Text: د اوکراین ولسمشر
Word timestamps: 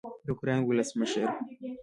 د 0.25 0.27
اوکراین 0.31 0.59
ولسمشر 0.65 1.27